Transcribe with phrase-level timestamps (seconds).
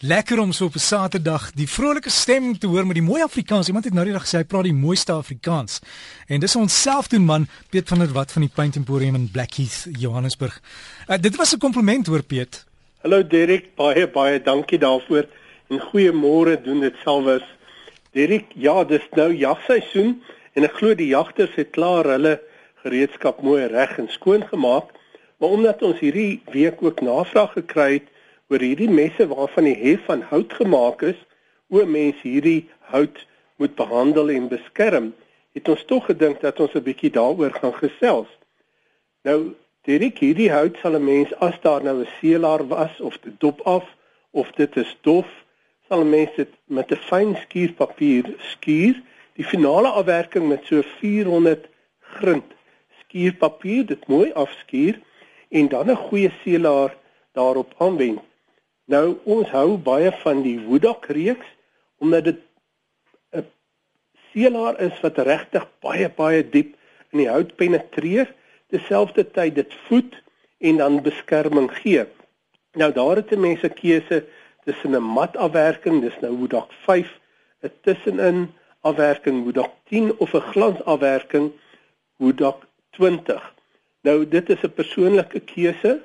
[0.00, 3.66] Lekker om so op 'n Saterdag die vrolike stem te hoor met die mooi Afrikaans.
[3.66, 5.80] Iemand het nou die dag gesê hy praat die mooiste Afrikaans.
[6.26, 9.30] En dis ons self doen man, Piet van der Walt van die Paint Emporium in
[9.30, 10.60] Blackheath, Johannesburg.
[11.08, 12.64] Uh, dit was 'n kompliment hoor Piet.
[13.02, 15.26] Hallo Derek, baie baie dankie daarvoor.
[15.68, 17.44] En goeiemôre doen dit selfs.
[18.12, 20.22] Derek, ja, dis nou jagseisoen
[20.52, 22.40] en ek glo die jagters het klaar hulle
[22.82, 24.84] gereedskap mooi reg en skoon gemaak.
[25.38, 28.17] Maar omdat ons hierdie week ook navraag gekry het
[28.48, 31.18] oor hierdie messe waarvan die hef van hout gemaak is,
[31.68, 33.26] o mense hierdie hout
[33.60, 35.12] moet behandel en beskerm,
[35.52, 38.30] het ons tog gedink dat ons 'n bietjie daaroor gaan gesels.
[39.24, 43.40] Nou, direk hierdie hout sal 'n mens as daar nou 'n seelaar was of dit
[43.40, 43.84] dop af
[44.30, 45.28] of dit is dof,
[45.88, 49.02] sal 'n mens dit met 'n fyn skuurpapier skuur,
[49.34, 51.68] die finale afwerking met so 400
[52.00, 52.48] grind
[53.00, 55.00] skuurpapier, dit mooi afskuur
[55.48, 56.96] en dan 'n goeie seelaar
[57.32, 58.27] daarop aanwend.
[58.88, 61.48] Nou ons hou baie van die Woodok reeks
[62.00, 62.40] omdat dit
[63.36, 63.44] 'n
[64.32, 66.76] seelaar is wat regtig baie baie diep
[67.12, 68.32] in die hout penetreer,
[68.70, 70.16] terselfdertyd dit voed
[70.58, 72.04] en dan beskerming gee.
[72.72, 74.24] Nou daar het mense keuse
[74.64, 77.20] tussen 'n mat afwerking, dis nou Woodok 5,
[77.62, 78.48] 'n tussenin
[78.80, 81.52] afwerking Woodok 10 of 'n glans afwerking
[82.16, 83.54] Woodok 20.
[84.02, 86.00] Nou dit is 'n persoonlike keuse.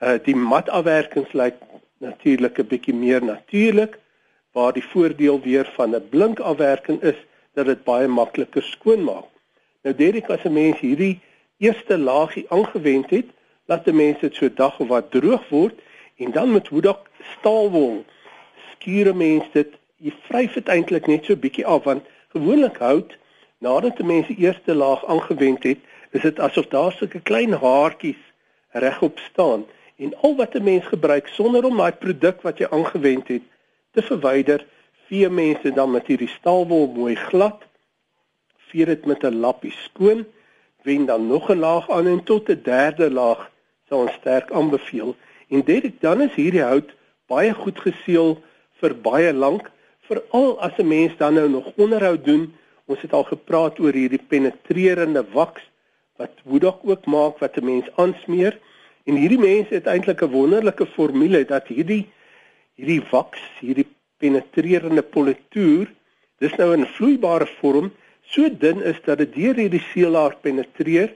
[0.00, 1.54] Uh die mat afwerkings lyk
[1.98, 3.98] natuurlik 'n bietjie meer natuurlik
[4.52, 7.18] waar die voordeel weer van 'n blink afwerking is
[7.54, 9.28] dat dit baie makliker skoon maak.
[9.82, 11.20] Nou Derek as 'n mens hierdie
[11.58, 13.26] eerste laagie aangewend het,
[13.66, 15.74] laat 'n mens dit so dag of wat droog word
[16.16, 18.04] en dan met hoedak staalwol
[18.70, 23.16] skuur 'n mens dit jy vryf dit eintlik net so bietjie af want gewoonlik hout
[23.58, 25.78] nadat 'n mens die eerste laag aangewend het,
[26.10, 28.22] is dit asof daar sulke klein haartjies
[28.70, 29.64] regop staan
[29.98, 33.42] en al wat 'n mens gebruik sonder om daai produk wat jy aangewend het
[33.92, 34.66] te verwyder,
[35.06, 37.62] vee mense dan met hierdie staalwol mooi glad,
[38.68, 40.26] vee dit met 'n lappie skoon,
[40.82, 43.50] wen dan nog 'n laag aan en tot 'n derde laag
[43.88, 45.16] sou ons sterk aanbeveel.
[45.48, 46.90] En dit dan is hierdie hout
[47.26, 48.38] baie goed geseël
[48.80, 49.70] vir baie lank,
[50.08, 52.54] veral as 'n mens dan nou nog onderhoud doen.
[52.86, 55.62] Ons het al gepraat oor hierdie penetrerende waks
[56.16, 58.58] wat woedak ook maak wat 'n mens aansmeer.
[59.08, 62.04] En hierdie mense het eintlik 'n wonderlike formule dat hierdie
[62.78, 63.86] hierdie waks, hierdie
[64.20, 65.88] penetrerende politoer,
[66.38, 67.90] dis nou in vloeibare vorm,
[68.22, 71.14] so dun is dat dit deur hierdie seelaar penetreer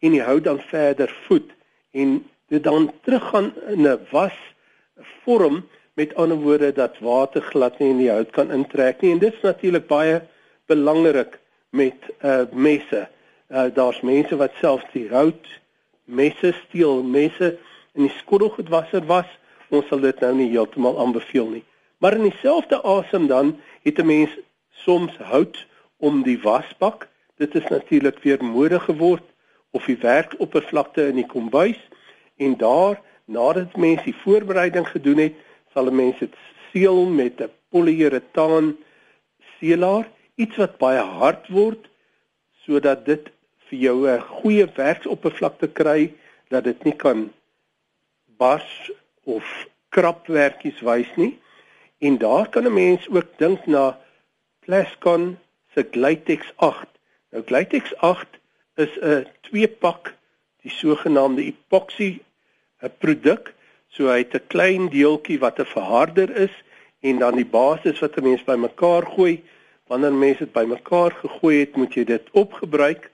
[0.00, 1.52] en die hout dan verder voed
[1.92, 2.16] en
[2.48, 4.38] dit dan teruggaan in 'n was
[5.24, 9.18] vorm met ander woorde dat water glad nie in die hout kan intrek nie en
[9.18, 10.22] dit is natuurlik baie
[10.66, 11.38] belangrik
[11.70, 13.08] met uh messe.
[13.50, 15.46] Uh daar's mense wat selfs die hout
[16.04, 17.58] messe steel, messe
[17.94, 19.28] in die skottelgoedwasser was,
[19.68, 21.64] ons sal dit nou nie heeltemal aanbeveel nie.
[21.98, 24.30] Maar in dieselfde asem dan het 'n mens
[24.70, 25.66] soms hout
[25.96, 27.08] om die wasbak.
[27.36, 29.24] Dit is natuurlik weer mode geword
[29.70, 31.80] of die werkoppervlakte in die kombuis
[32.36, 35.34] en daar nadat mens die voorbereiding gedoen het,
[35.72, 36.34] sal 'n mens dit
[36.72, 38.76] seël met 'n poliuretaan
[39.58, 41.88] seelaar, iets wat baie hard word
[42.64, 43.30] sodat dit
[43.74, 46.12] vir jou 'n goeie werksoppervlakte kry
[46.48, 47.32] dat dit nie kan
[48.38, 48.90] bars
[49.24, 49.44] of
[49.90, 51.38] krapwerkies wys nie.
[51.98, 53.98] En daar kan 'n mens ook dink na
[54.64, 55.38] Plascon
[55.74, 56.86] se Glytex 8.
[57.30, 58.26] Nou Glytex 8
[58.76, 60.14] is 'n twee pak
[60.62, 62.20] die sogenaamde epoxy
[62.82, 63.54] 'n produk.
[63.88, 66.54] So hy het 'n klein deeltjie wat 'n verharder is
[67.00, 69.42] en dan die basis wat 'n mens bymekaar gooi.
[69.86, 73.12] Wanneer mense dit bymekaar gegooi het, moet jy dit opgebruik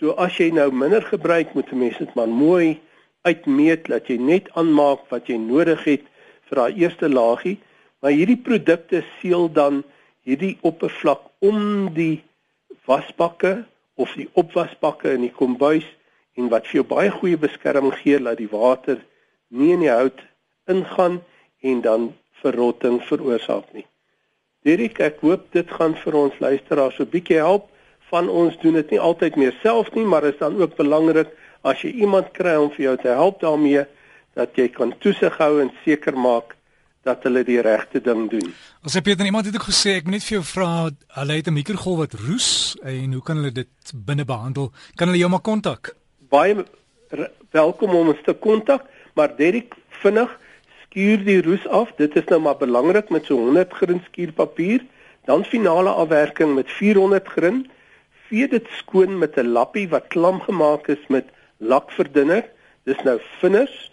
[0.00, 2.80] So as jy nou minder gebruik moet 'n mens dit maar mooi
[3.28, 6.04] uitmeet dat jy net aanmaak wat jy nodig het
[6.48, 7.58] vir daai eerste laagie,
[8.00, 9.82] maar hierdie produkte seël dan
[10.24, 12.24] hierdie oppervlak om die
[12.88, 15.84] wasbakke of die opwasbakke in die kombuis
[16.34, 19.04] en wat vir jou baie goeie beskerming gee dat die water
[19.48, 20.24] nie in die hout
[20.64, 21.20] ingaan
[21.60, 23.84] en dan verrotting veroorsaak nie.
[24.64, 27.68] Dirk, ek hoop dit gaan vir ons luisteraars so 'n bietjie help
[28.10, 31.30] van ons doen dit nie altyd meer self nie, maar is dan ook belangrik
[31.62, 33.84] as jy iemand kry om vir jou te help daarmee
[34.38, 36.56] dat jy kan toesig hou en seker maak
[37.06, 38.50] dat hulle die regte ding doen.
[38.84, 40.90] As jy Pieter iemand het ook gesê ek moet net vir jou vra,
[41.20, 44.72] hulle het 'n mikrogolf wat roes en hoe kan hulle dit binne behandel?
[44.96, 45.96] Kan hulle jou maar kontak?
[46.28, 46.64] Baie
[47.50, 48.84] welkom om ons te kontak,
[49.14, 50.30] maar Derek vinnig
[50.84, 51.92] skuur die roes af.
[51.96, 54.84] Dit is nou maar belangrik met so 100 grin skuurpapier,
[55.24, 57.70] dan finale afwerking met 400 grin
[58.30, 61.26] vee dit skoon met 'n lappie wat klam gemaak is met
[61.58, 62.44] lakverdunner.
[62.84, 63.90] Dis nou vinners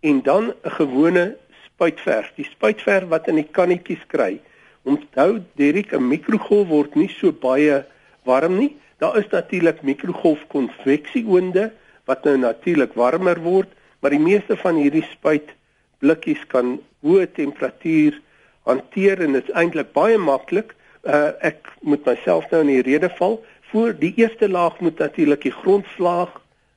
[0.00, 4.40] en dan 'n gewone spuitverf, die spuitverf wat in die kannetjies kry.
[4.82, 7.84] Onthou Derek, 'n mikrogolf word nie so baie
[8.24, 8.76] warm nie.
[8.98, 11.72] Daar is natuurlik mikrogolfkonveksie-oonde
[12.04, 13.68] wat nou natuurlik warmer word,
[14.00, 18.20] maar die meeste van hierdie spuitblikkies kan hoë temperatuur
[18.62, 20.74] hanteer en dit is eintlik baie maklik.
[21.06, 23.38] Uh, ek moet myself nou in die rede val.
[23.76, 26.30] Voor die eerste laag moet natuurlik die grondslaag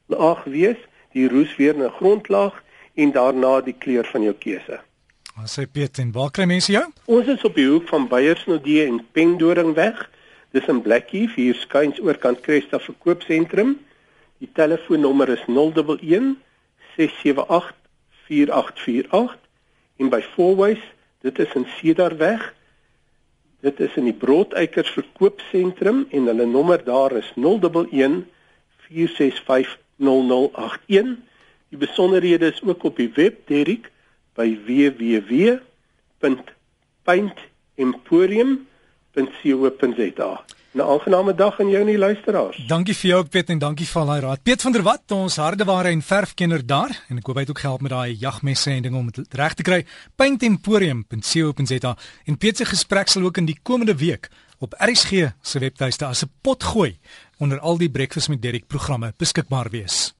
[0.06, 0.78] laag wees,
[1.16, 2.64] die roes weer 'n grondlaag
[2.94, 4.80] en daarna die kleur van jou keuse.
[5.40, 6.84] Ons sê Piet en waar kry mense jou?
[7.06, 10.10] Ons is op die hoek van Beyersnodie en Pendoringweg.
[10.52, 13.80] Dis in Blackheath, hier skuins oorkant Cresta verkoopsentrum.
[14.38, 16.36] Die telefoonnommer is 011
[16.98, 17.76] 678
[18.28, 19.38] 4848
[19.98, 20.84] en by Fourways,
[21.22, 22.54] dit is in Cedarweg.
[23.60, 28.24] Dit is in die Broodeikers verkoopsentrum en hulle nommer daar is 011
[28.88, 31.18] 465 0081.
[31.70, 33.92] Die besonderhede is ook op die web Derrick
[34.34, 34.58] by
[39.26, 40.44] www.paintemporium.co.za.
[40.74, 42.58] 'n Aangename dag aan jou en die luisteraars.
[42.68, 44.44] Dankie vir jou Piet en dankie vir al daai raad.
[44.44, 47.60] Piet van der Walt, ons hardeware en verfkenner daar en ek hoop hy het ook
[47.60, 49.86] gehelp met daai jagmesse en dinge om dit reg te kry.
[50.16, 51.98] Paintemporium.co.za.
[52.26, 54.30] En Piet se gesprek sal ook in die komende week
[54.60, 57.00] op RSG se webtuiste as 'n pot gooi
[57.40, 60.14] onder al die breakfast met Derek programme beskikbaar wees.